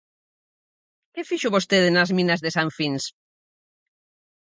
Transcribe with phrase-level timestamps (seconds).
[1.13, 3.03] ¿Que fixo vostede nas minas de San Fins?